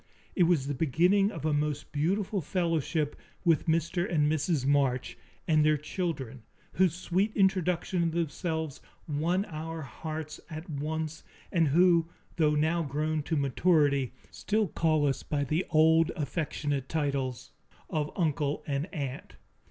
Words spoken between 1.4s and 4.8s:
a most beautiful fellowship with Mr. and Mrs.